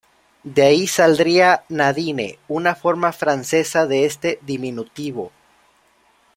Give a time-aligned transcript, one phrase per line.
[0.41, 5.31] De ahí saldría "Nadine", una forma francesa de este diminutivo.